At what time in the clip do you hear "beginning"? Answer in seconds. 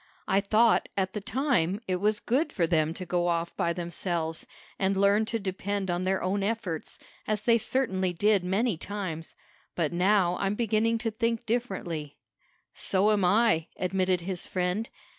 10.55-10.97